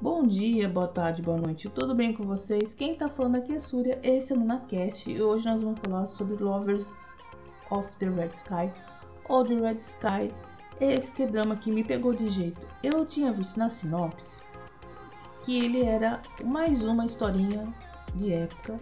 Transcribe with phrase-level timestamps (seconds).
[0.00, 2.72] Bom dia, boa tarde, boa noite, tudo bem com vocês?
[2.72, 6.06] Quem tá falando aqui é Súria, esse é o LunaCast e hoje nós vamos falar
[6.06, 6.90] sobre Lovers
[7.70, 8.72] of the Red Sky
[9.28, 10.32] ou The Red Sky,
[10.80, 12.66] esse que drama que me pegou de jeito.
[12.82, 14.38] Eu tinha visto na sinopse
[15.44, 17.68] que ele era mais uma historinha
[18.14, 18.80] de época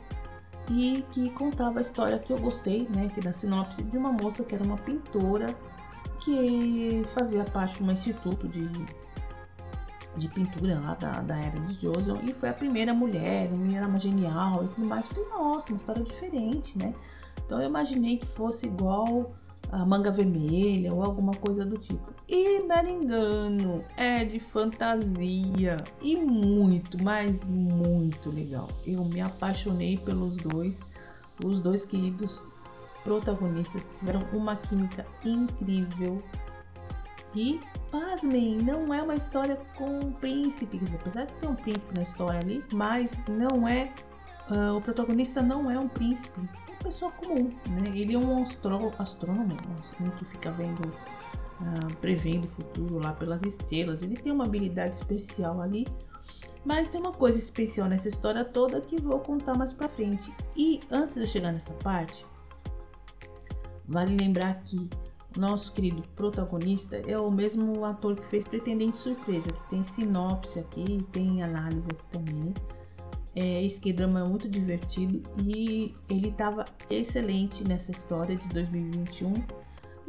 [0.71, 4.45] e que contava a história que eu gostei, né, que da sinopse de uma moça
[4.45, 5.55] que era uma pintora
[6.21, 8.69] que fazia parte de um instituto de
[10.17, 13.87] de pintura lá da, da era de Joseon e foi a primeira mulher, uma era
[13.87, 15.07] uma genial e tudo mais.
[15.07, 16.93] Falei, nossa, uma história diferente, né?
[17.47, 19.33] Então eu imaginei que fosse igual
[19.85, 22.13] manga vermelha ou alguma coisa do tipo.
[22.29, 28.69] E engano, é de fantasia e muito, mas muito legal.
[28.87, 30.81] Eu me apaixonei pelos dois,
[31.45, 32.41] os dois queridos
[33.05, 36.23] protagonistas tiveram uma química incrível
[37.35, 37.61] e
[37.91, 42.41] pasmem, não é uma história com um príncipe, apesar de ter um príncipe na história
[42.41, 43.93] ali, mas não é.
[44.51, 46.41] Uh, o protagonista não é um príncipe,
[46.79, 47.85] pessoa comum, né?
[47.95, 53.43] Ele é um astró astrônomo, assim, que fica vendo, uh, prevendo o futuro lá pelas
[53.43, 54.03] estrelas.
[54.03, 55.87] Ele tem uma habilidade especial ali,
[56.65, 60.33] mas tem uma coisa especial nessa história toda que vou contar mais pra frente.
[60.57, 62.25] E antes de eu chegar nessa parte,
[63.87, 64.89] vale lembrar que
[65.37, 71.07] nosso querido protagonista é o mesmo ator que fez Pretendente Surpresa, que tem sinopse aqui,
[71.13, 72.55] tem análise aqui também.
[73.41, 79.33] É, esse drama é muito divertido e ele estava excelente nessa história de 2021.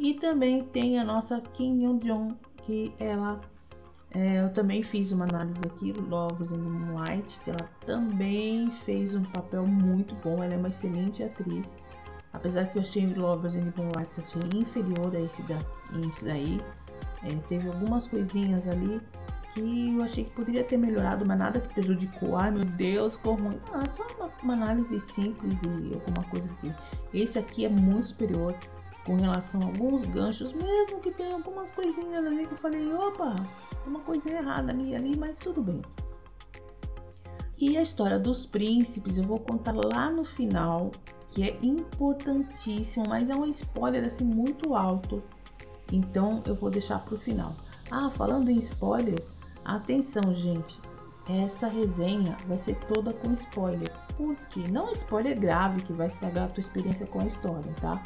[0.00, 2.34] E também tem a nossa Kim Young Jong,
[2.66, 3.40] que ela
[4.10, 9.14] é, eu também fiz uma análise aqui, Lovers in the Moonlight, que ela também fez
[9.14, 11.76] um papel muito bom, ela é uma excelente atriz.
[12.32, 15.56] Apesar que eu achei Lovers and Moonlight achei inferior a esse, da,
[16.04, 16.60] esse daí.
[17.22, 19.00] É, teve algumas coisinhas ali
[19.54, 22.36] que eu achei que poderia ter melhorado, mas nada que prejudicou.
[22.36, 23.58] Ai meu Deus, ficou ruim.
[23.72, 26.72] Ah, só uma, uma análise simples e alguma coisa aqui.
[27.12, 28.54] Esse aqui é muito superior
[29.04, 33.34] com relação a alguns ganchos, mesmo que tenha algumas coisinhas ali que eu falei, opa,
[33.86, 35.82] uma coisinha errada ali, ali, mas tudo bem.
[37.58, 40.90] E a história dos príncipes eu vou contar lá no final,
[41.30, 45.22] que é importantíssimo, mas é um spoiler assim muito alto.
[45.92, 47.56] Então eu vou deixar para o final.
[47.90, 49.20] Ah, falando em spoiler,
[49.64, 50.80] atenção, gente.
[51.28, 53.90] Essa resenha vai ser toda com spoiler.
[54.16, 54.64] Por quê?
[54.70, 58.02] Não é spoiler grave que vai estragar a tua experiência com a história, tá?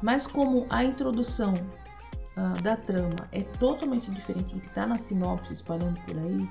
[0.00, 5.52] Mas como a introdução uh, da trama é totalmente diferente do que está na sinopse
[5.52, 6.48] espalhando por aí,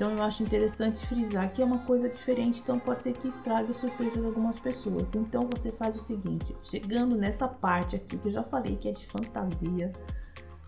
[0.00, 3.70] então eu acho interessante frisar que é uma coisa diferente, então pode ser que estrague
[3.70, 5.06] a surpresa de algumas pessoas.
[5.14, 8.92] Então você faz o seguinte, chegando nessa parte aqui que eu já falei que é
[8.92, 9.92] de fantasia,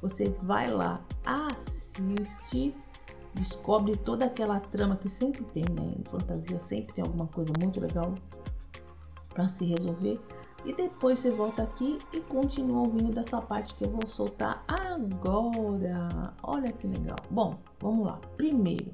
[0.03, 2.75] você vai lá, assiste,
[3.35, 5.95] descobre toda aquela trama que sempre tem, né?
[5.99, 8.15] Em fantasia sempre tem alguma coisa muito legal
[9.31, 10.21] para se resolver.
[10.65, 16.35] E depois você volta aqui e continua ouvindo dessa parte que eu vou soltar agora.
[16.43, 17.17] Olha que legal.
[17.29, 18.21] Bom, vamos lá.
[18.37, 18.93] Primeiro,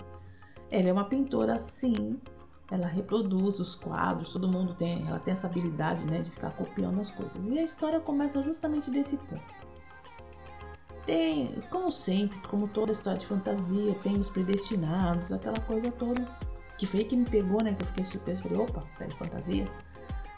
[0.71, 2.19] ela é uma pintora, sim.
[2.71, 7.01] Ela reproduz os quadros, todo mundo tem, ela tem essa habilidade, né, de ficar copiando
[7.01, 7.35] as coisas.
[7.47, 9.58] E a história começa justamente desse ponto.
[11.09, 16.23] Tem, como sempre, como toda história de fantasia, tem os predestinados, aquela coisa toda.
[16.77, 17.73] Que foi que me pegou, né?
[17.73, 19.67] Que eu fiquei surpresa, falei, opa, é de fantasia.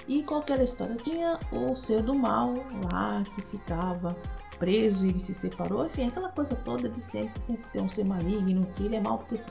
[0.07, 2.55] E qualquer história tinha o ser do mal
[2.93, 4.17] lá que ficava
[4.61, 8.05] preso e ele se separou, enfim, aquela coisa toda de sempre, sempre tem um ser
[8.05, 9.51] maligno, que ele é mal porque sim.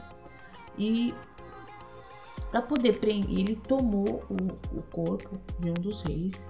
[0.77, 1.13] E
[2.49, 6.49] para poder prender, ele tomou o, o corpo de um dos reis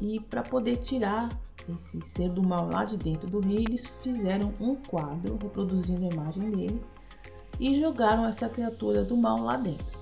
[0.00, 1.28] e para poder tirar
[1.68, 6.14] esse ser do mal lá de dentro do rei, eles fizeram um quadro reproduzindo a
[6.14, 6.82] imagem dele
[7.60, 9.98] e jogaram essa criatura do mal lá dentro.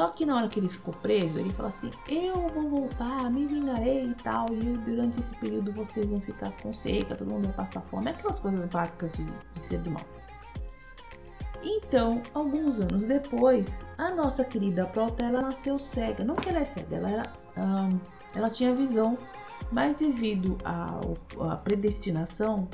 [0.00, 3.44] Só que na hora que ele ficou preso, ele falou assim: Eu vou voltar, me
[3.44, 4.46] vingarei e tal.
[4.50, 8.08] E durante esse período vocês vão ficar com seca, todo mundo vai passar fome.
[8.08, 10.04] Aquelas coisas básicas de, de ser do mal.
[11.62, 16.24] Então, alguns anos depois, a nossa querida Prota ela nasceu cega.
[16.24, 17.32] Não que ela é cega, ela, era,
[18.34, 19.18] ela tinha visão,
[19.72, 22.68] mas devido à predestinação,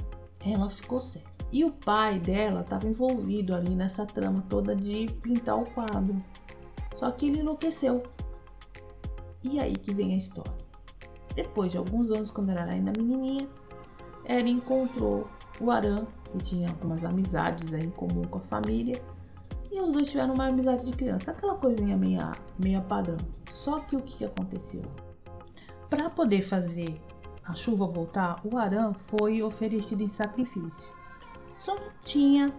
[0.45, 1.27] ela ficou cega.
[1.53, 6.23] E o pai dela estava envolvido ali nessa trama toda de pintar o quadro.
[6.97, 8.03] Só que ele enlouqueceu.
[9.43, 10.53] E aí que vem a história.
[11.35, 13.49] Depois de alguns anos, quando ela era ainda menininha,
[14.25, 15.29] ela encontrou
[15.61, 19.01] o Aran, que tinha algumas amizades em comum com a família,
[19.77, 23.19] e os dois tiveram uma amizade de criança, aquela coisinha meia, meia padrão.
[23.53, 24.83] Só que o que, aconteceu?
[25.91, 26.99] Para poder fazer
[27.45, 30.91] a chuva voltar, o Aran foi oferecido em sacrifício.
[31.59, 32.55] Só que tinha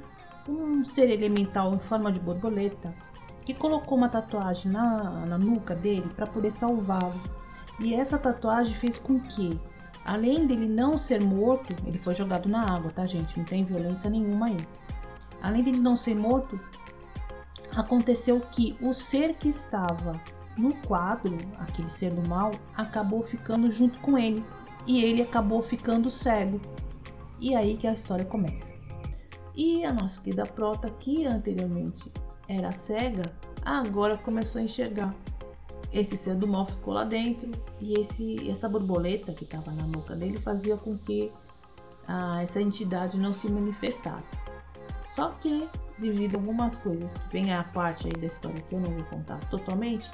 [0.47, 2.93] um ser elemental em forma de borboleta
[3.43, 7.19] que colocou uma tatuagem na, na nuca dele para poder salvá-lo.
[7.79, 9.59] E essa tatuagem fez com que,
[10.05, 13.39] além dele não ser morto, ele foi jogado na água, tá, gente?
[13.39, 14.57] Não tem violência nenhuma aí.
[15.41, 16.59] Além dele não ser morto,
[17.77, 20.19] aconteceu que o ser que estava
[20.57, 24.43] no quadro, aquele ser do mal, acabou ficando junto com ele
[24.87, 26.59] e ele acabou ficando cego.
[27.39, 28.75] E aí que a história começa.
[29.55, 32.11] E a nossa querida Prota, que anteriormente
[32.49, 33.23] era cega,
[33.63, 35.13] agora começou a enxergar.
[35.93, 40.15] Esse ser do mal ficou lá dentro e esse, essa borboleta que estava na boca
[40.15, 41.31] dele fazia com que
[42.07, 44.35] ah, essa entidade não se manifestasse.
[45.15, 48.79] Só que, devido a algumas coisas que vem a parte aí da história que eu
[48.79, 50.09] não vou contar totalmente,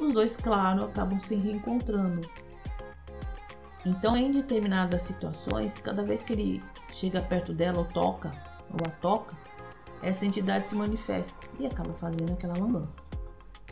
[0.00, 2.28] os dois, claro, acabam se reencontrando.
[3.86, 8.30] Então, em determinadas situações, cada vez que ele chega perto dela ou toca,
[8.70, 9.36] ou a toca,
[10.02, 13.02] essa entidade se manifesta e acaba fazendo aquela lambança.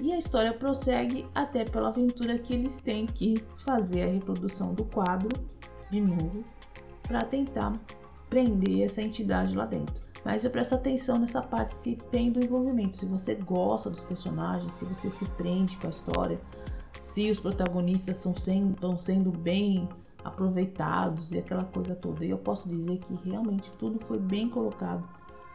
[0.00, 4.84] E a história prossegue até pela aventura que eles têm que fazer a reprodução do
[4.84, 5.28] quadro
[5.90, 6.44] de novo
[7.02, 7.74] para tentar
[8.30, 10.11] prender essa entidade lá dentro.
[10.24, 14.72] Mas eu presto atenção nessa parte se tem do envolvimento, se você gosta dos personagens,
[14.74, 16.40] se você se prende com a história,
[17.02, 19.88] se os protagonistas estão sendo, estão sendo bem
[20.24, 22.24] aproveitados e aquela coisa toda.
[22.24, 25.06] E eu posso dizer que realmente tudo foi bem colocado.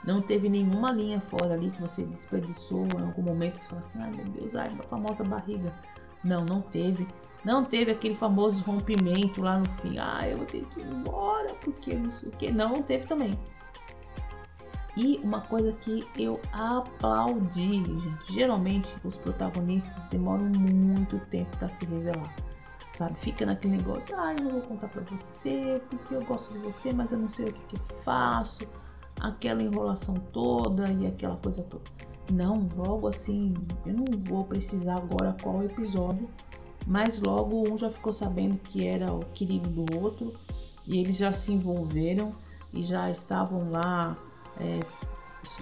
[0.04, 3.82] Não teve nenhuma linha fora ali que você desperdiçou em algum momento que você fala
[3.82, 5.72] assim, ai meu Deus, ai, a famosa barriga.
[6.24, 7.08] Não, não teve.
[7.46, 9.98] Não teve aquele famoso rompimento lá no fim.
[9.98, 12.52] Ah, eu vou ter que ir embora porque não sei o que.
[12.52, 13.32] Não, não teve também.
[14.98, 18.34] E uma coisa que eu aplaudi, gente.
[18.34, 22.36] Geralmente os protagonistas demoram muito tempo para se revelar.
[22.98, 23.16] Sabe?
[23.22, 26.92] Fica naquele negócio, ah, eu não vou contar pra você, porque eu gosto de você,
[26.92, 28.68] mas eu não sei o que, que eu faço.
[29.20, 31.84] Aquela enrolação toda e aquela coisa toda.
[32.34, 33.54] Não, logo assim,
[33.86, 36.28] eu não vou precisar agora qual episódio,
[36.88, 40.34] mas logo um já ficou sabendo que era o querido do outro
[40.88, 42.34] e eles já se envolveram
[42.74, 44.18] e já estavam lá
[44.60, 44.80] é,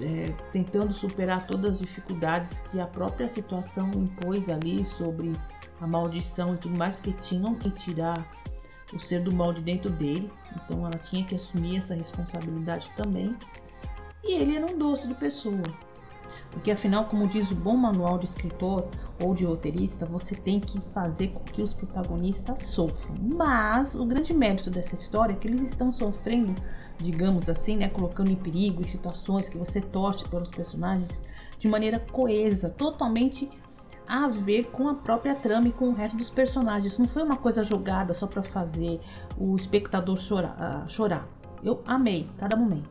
[0.03, 5.33] é, tentando superar todas as dificuldades que a própria situação impôs ali sobre
[5.79, 8.25] a maldição e tudo mais, porque tinham que tirar
[8.93, 13.35] o ser do mal de dentro dele, então ela tinha que assumir essa responsabilidade também.
[14.23, 15.61] E ele era um doce de pessoa,
[16.55, 18.87] porque afinal, como diz o bom manual de escritor
[19.21, 23.13] ou de roteirista, você tem que fazer com que os protagonistas sofram.
[23.21, 26.55] Mas o grande mérito dessa história é que eles estão sofrendo
[26.97, 31.21] digamos assim, né, colocando em perigo em situações que você torce pelos personagens
[31.59, 33.49] de maneira coesa, totalmente
[34.07, 36.97] a ver com a própria trama e com o resto dos personagens.
[36.97, 39.01] Não foi uma coisa jogada só para fazer
[39.37, 41.27] o espectador chorar, uh, chorar.
[41.61, 42.89] Eu amei cada momento.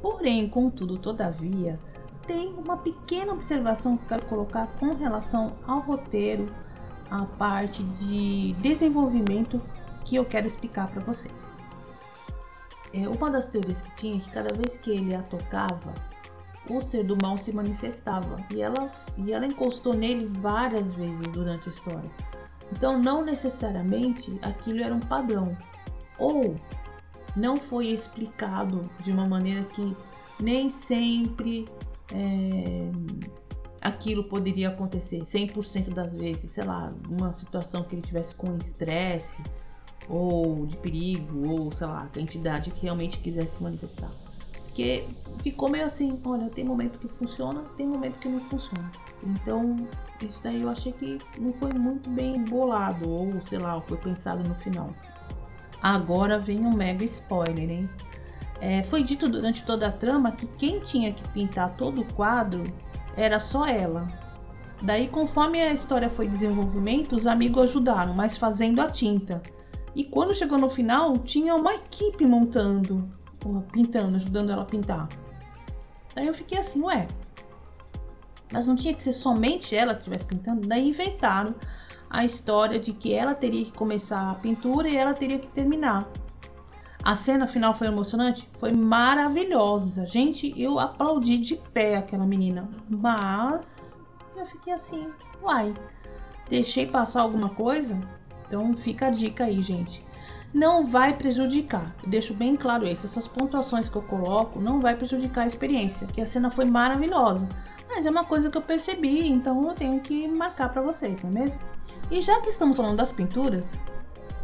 [0.00, 1.78] Porém, contudo, todavia,
[2.26, 6.48] tem uma pequena observação que quero colocar com relação ao roteiro,
[7.10, 9.60] a parte de desenvolvimento
[10.04, 11.52] que eu quero explicar para vocês.
[12.92, 15.92] É, uma das teorias que tinha é que cada vez que ele a tocava,
[16.68, 18.38] o ser do mal se manifestava.
[18.54, 22.10] E ela, e ela encostou nele várias vezes durante a história.
[22.70, 25.56] Então, não necessariamente aquilo era um padrão.
[26.18, 26.56] Ou
[27.36, 29.96] não foi explicado de uma maneira que
[30.40, 31.66] nem sempre
[32.14, 32.90] é,
[33.80, 36.50] aquilo poderia acontecer 100% das vezes.
[36.50, 39.42] Sei lá, uma situação que ele tivesse com estresse
[40.08, 44.10] ou de perigo, ou sei lá, a entidade que realmente quisesse se manifestar.
[44.54, 45.04] Porque
[45.42, 48.90] ficou meio assim, olha, tem momento que funciona, tem momento que não funciona.
[49.22, 49.76] Então,
[50.20, 54.42] isso daí eu achei que não foi muito bem bolado, ou sei lá, foi pensado
[54.48, 54.90] no final.
[55.82, 57.88] Agora vem um mega spoiler, hein?
[58.62, 62.62] É, foi dito durante toda a trama que quem tinha que pintar todo o quadro
[63.16, 64.06] era só ela.
[64.80, 69.42] Daí, conforme a história foi desenvolvimento, os amigos ajudaram, mas fazendo a tinta.
[69.96, 73.12] E quando chegou no final, tinha uma equipe montando,
[73.72, 75.08] pintando, ajudando ela a pintar.
[76.14, 77.08] Daí eu fiquei assim, ué,
[78.52, 80.68] mas não tinha que ser somente ela que estivesse pintando?
[80.68, 81.52] Daí inventaram
[82.08, 86.08] a história de que ela teria que começar a pintura e ela teria que terminar.
[87.04, 88.48] A cena final foi emocionante?
[88.60, 90.06] Foi maravilhosa.
[90.06, 92.68] Gente, eu aplaudi de pé aquela menina.
[92.88, 94.00] Mas
[94.36, 95.08] eu fiquei assim,
[95.42, 95.74] uai,
[96.48, 97.98] deixei passar alguma coisa?
[98.46, 100.04] Então fica a dica aí, gente.
[100.54, 103.06] Não vai prejudicar, deixo bem claro isso.
[103.06, 107.48] Essas pontuações que eu coloco não vai prejudicar a experiência, que a cena foi maravilhosa.
[107.88, 111.30] Mas é uma coisa que eu percebi, então eu tenho que marcar para vocês, não
[111.30, 111.60] é mesmo?
[112.10, 113.80] E já que estamos falando das pinturas,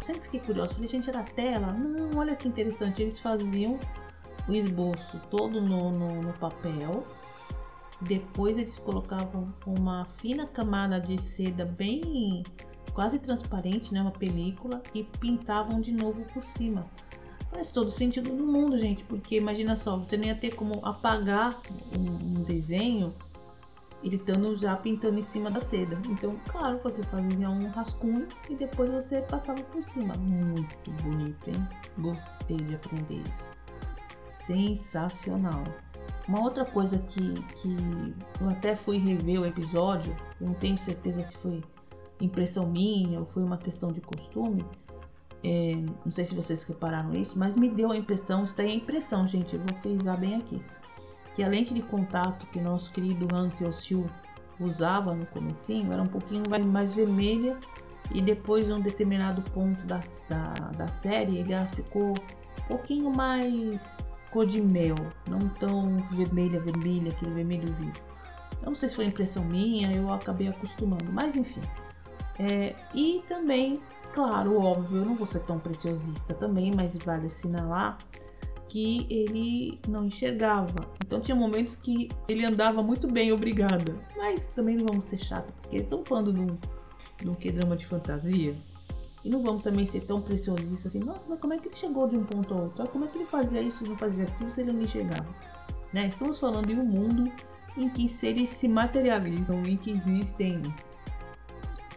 [0.09, 0.73] sempre fiquei curiosa.
[0.73, 1.73] Falei, gente, era tela?
[1.73, 3.03] Não, olha que interessante.
[3.03, 3.79] Eles faziam
[4.49, 7.07] o esboço todo no, no, no papel.
[8.01, 12.43] Depois eles colocavam uma fina camada de seda bem
[12.95, 16.85] quase transparente, né, uma película e pintavam de novo por cima.
[17.51, 21.61] Faz todo sentido no mundo, gente, porque imagina só, você não ia ter como apagar
[21.97, 23.15] um, um desenho
[24.03, 25.99] ele estando já pintando em cima da seda.
[26.09, 30.15] Então, claro, você fazia um rascunho e depois você passava por cima.
[30.15, 31.69] Muito bonito, hein?
[31.99, 33.45] Gostei de aprender isso.
[34.47, 35.65] Sensacional.
[36.29, 37.77] Uma outra coisa que, que
[38.41, 41.63] eu até fui rever o episódio, eu não tenho certeza se foi
[42.21, 44.65] impressão minha ou foi uma questão de costume.
[45.43, 45.75] É,
[46.05, 49.25] não sei se vocês repararam isso, mas me deu a impressão, isso daí é impressão,
[49.25, 50.61] gente, eu vou frisar bem aqui
[51.39, 54.11] que a lente de contato que nosso querido Hank Ossil
[54.59, 57.57] usava no comecinho era um pouquinho mais vermelha
[58.11, 63.97] e depois de um determinado ponto da, da, da série ele ficou um pouquinho mais
[64.33, 64.97] cor de mel,
[65.29, 68.03] não tão vermelha, vermelha, aquele vermelho vivo.
[68.61, 71.61] Não sei se foi impressão minha, eu acabei acostumando, mas enfim.
[72.41, 73.81] É, e também,
[74.13, 77.97] claro, óbvio, eu não vou ser tão preciosista também, mas vale assinalar
[78.69, 80.87] que ele não enxergava.
[81.05, 83.95] Então tinha momentos que ele andava muito bem, obrigada.
[84.17, 88.55] Mas também não vamos ser chato, porque estamos falando de um, que drama de fantasia.
[89.25, 92.09] E não vamos também ser tão preciosistas assim, nossa, mas como é que ele chegou
[92.09, 92.87] de um ponto ao outro?
[92.89, 95.27] Como é que ele fazia isso e não fazia aquilo se ele não enxergava?
[95.93, 96.07] Né?
[96.07, 97.33] Estamos falando de um mundo
[97.77, 100.63] em que seres se materializam, em que existem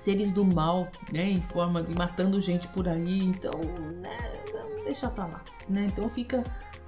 [0.02, 3.24] seres do mal, né, em forma de matando gente por aí.
[3.24, 3.52] Então,
[4.00, 4.18] né,
[4.52, 5.88] vamos deixar pra lá, né?
[5.92, 6.44] Então fica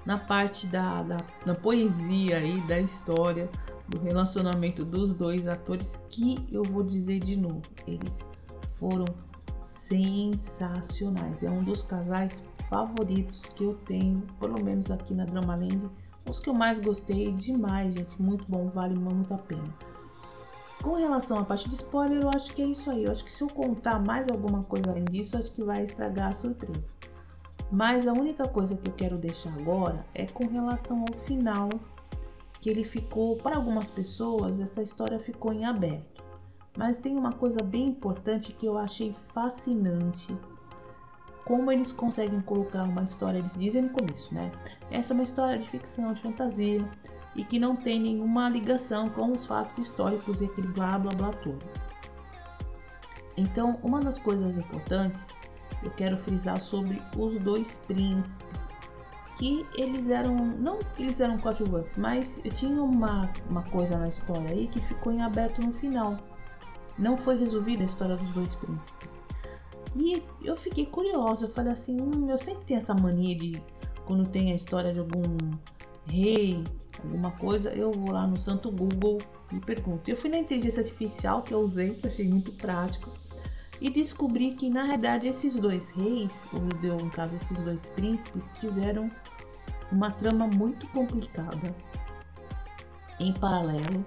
[0.06, 3.50] na parte da, da, da poesia aí, da história,
[3.88, 8.26] do relacionamento dos dois atores, que eu vou dizer de novo, eles
[8.76, 9.06] foram
[9.66, 11.42] sensacionais.
[11.42, 15.90] É um dos casais favoritos que eu tenho, pelo menos aqui na Dramaland.
[16.30, 18.22] Os que eu mais gostei demais, gente.
[18.22, 19.74] Muito bom, vale muito a pena.
[20.82, 23.06] Com relação à parte de spoiler, eu acho que é isso aí.
[23.06, 26.32] Eu acho que se eu contar mais alguma coisa além disso, acho que vai estragar
[26.32, 26.84] a surpresa.
[27.72, 31.70] Mas a única coisa que eu quero deixar agora é com relação ao final,
[32.62, 36.24] que ele ficou, para algumas pessoas, essa história ficou em aberto.
[36.78, 40.36] Mas tem uma coisa bem importante que eu achei fascinante.
[41.46, 44.50] Como eles conseguem colocar uma história, eles dizem no começo, né?
[44.90, 46.84] Essa é uma história de ficção, de fantasia
[47.36, 51.32] e que não tem nenhuma ligação com os fatos históricos e aquele blá blá blá
[51.44, 51.66] tudo.
[53.36, 55.28] Então, uma das coisas importantes
[55.82, 58.38] eu quero frisar sobre os dois príncipes,
[59.38, 64.68] que eles eram, não eles eram coadjuvantes, mas tinha uma, uma coisa na história aí
[64.68, 66.18] que ficou em aberto no final.
[66.98, 69.14] Não foi resolvida a história dos dois príncipes.
[69.96, 73.62] E eu fiquei curiosa, eu falei assim, hum, eu sempre tenho essa mania de
[74.06, 75.24] quando tem a história de algum
[76.06, 76.64] rei,
[77.04, 79.20] alguma coisa, eu vou lá no santo Google
[79.52, 80.10] e pergunto.
[80.10, 83.12] Eu fui na inteligência artificial que eu usei, que achei muito prático,
[83.84, 88.50] e descobri que na realidade esses dois reis, ou deu um caso esses dois príncipes,
[88.58, 89.12] tiveram
[89.92, 91.76] uma trama muito complicada
[93.20, 94.06] em paralelo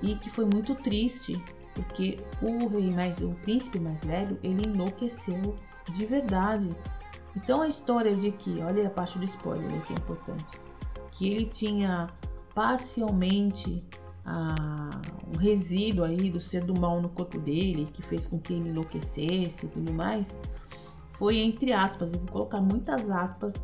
[0.00, 1.40] e que foi muito triste
[1.74, 5.58] porque o rei mais o príncipe mais velho ele enlouqueceu
[5.90, 6.70] de verdade.
[7.36, 10.44] Então a história de que olha a parte do spoiler que é importante
[11.12, 12.08] que ele tinha
[12.54, 13.84] parcialmente
[14.24, 14.90] a,
[15.34, 18.68] um resíduo aí do ser do mal no corpo dele, que fez com que ele
[18.68, 20.36] enlouquecesse e tudo mais,
[21.10, 23.54] foi entre aspas, eu vou colocar muitas aspas,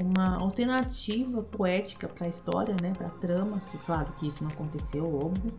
[0.00, 4.50] uma alternativa poética para a história, né, para a trama, que claro que isso não
[4.50, 5.52] aconteceu, óbvio,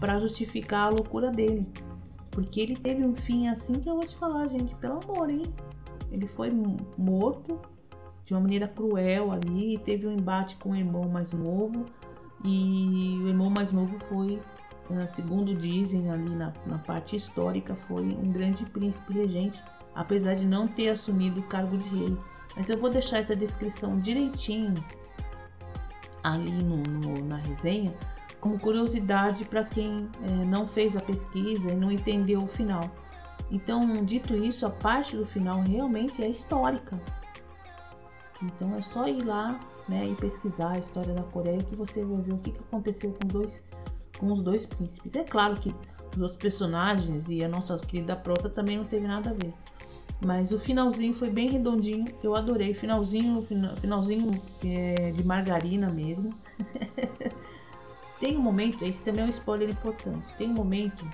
[0.00, 1.70] para justificar a loucura dele.
[2.30, 5.42] Porque ele teve um fim assim que eu vou te falar, gente, pelo amor, hein?
[6.10, 6.50] Ele foi
[6.96, 7.60] morto
[8.24, 11.84] de uma maneira cruel ali, teve um embate com o irmão mais novo
[12.44, 14.40] e o irmão mais novo foi,
[14.90, 19.62] eh, segundo dizem ali na, na parte histórica, foi um grande príncipe regente,
[19.94, 22.18] apesar de não ter assumido o cargo de rei.
[22.54, 24.74] Mas eu vou deixar essa descrição direitinho
[26.22, 27.94] ali no, no na resenha,
[28.40, 32.90] como curiosidade para quem é, não fez a pesquisa e não entendeu o final.
[33.50, 37.00] Então, dito isso, a parte do final realmente é histórica.
[38.44, 39.58] Então é só ir lá
[39.88, 43.12] né, e pesquisar a história da Coreia que você vai ver o que, que aconteceu
[43.12, 43.64] com, dois,
[44.18, 45.10] com os dois príncipes.
[45.14, 45.74] É claro que
[46.14, 49.52] os outros personagens e a nossa querida prota também não teve nada a ver.
[50.20, 52.72] Mas o finalzinho foi bem redondinho, eu adorei.
[52.72, 53.46] Finalzinho,
[53.80, 54.30] finalzinho
[54.64, 56.32] é, de margarina mesmo.
[58.20, 60.34] Tem um momento, esse também é um spoiler importante.
[60.36, 61.06] Tem um momento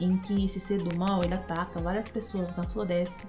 [0.00, 3.28] em que esse ser do mal ele ataca várias pessoas na floresta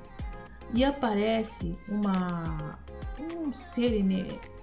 [0.73, 2.77] E aparece uma
[3.19, 3.91] um ser?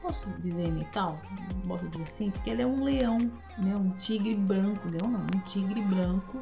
[0.00, 1.18] Posso dizer metal?
[1.66, 2.30] Posso dizer assim?
[2.30, 3.18] Porque ele é um leão,
[3.58, 3.76] né?
[3.76, 6.40] Um tigre branco, leão não, um tigre branco.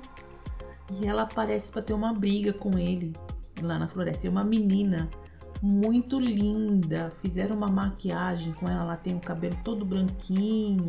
[0.90, 3.14] E ela aparece para ter uma briga com ele
[3.62, 4.26] lá na floresta.
[4.26, 5.09] É uma menina
[5.62, 7.11] muito linda.
[7.23, 10.88] Fizeram uma maquiagem com ela, ela tem o cabelo todo branquinho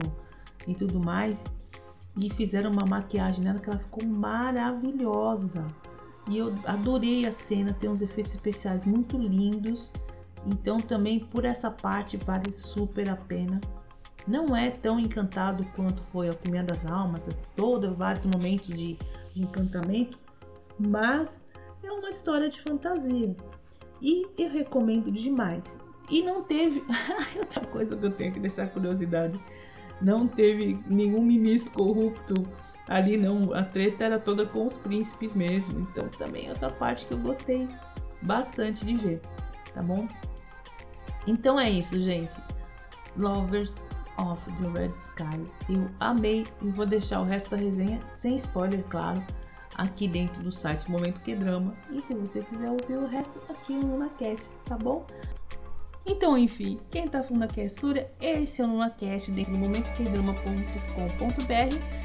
[0.67, 1.45] e tudo mais.
[2.21, 5.65] E fizeram uma maquiagem nela que ela ficou maravilhosa.
[6.27, 9.91] E eu adorei a cena, tem uns efeitos especiais muito lindos.
[10.45, 13.59] Então também por essa parte vale super a pena.
[14.27, 17.21] Não é tão encantado quanto foi a Alquimia das Almas,
[17.55, 18.97] todos vários momentos de,
[19.33, 20.17] de encantamento,
[20.79, 21.45] mas
[21.83, 23.35] é uma história de fantasia.
[24.01, 25.77] E eu recomendo demais.
[26.09, 26.83] E não teve.
[27.37, 29.39] Outra coisa que eu tenho que deixar curiosidade.
[30.01, 32.33] Não teve nenhum ministro corrupto
[32.87, 33.53] ali, não.
[33.53, 35.87] A treta era toda com os príncipes mesmo.
[35.91, 37.67] Então também é outra parte que eu gostei
[38.21, 39.21] bastante de ver.
[39.73, 40.07] Tá bom?
[41.27, 42.35] Então é isso, gente.
[43.17, 43.79] Lovers
[44.17, 45.45] of the Red Sky.
[45.69, 49.21] Eu amei e vou deixar o resto da resenha sem spoiler, claro
[49.77, 51.75] aqui dentro do site Momento Que Drama.
[51.91, 55.05] E se você quiser ouvir o resto, aqui no LunaCast, tá bom?
[56.05, 62.04] Então, enfim, quem tá falando aqui é Súria, esse é o LunaCast dentro do momentoquedrama.com.br.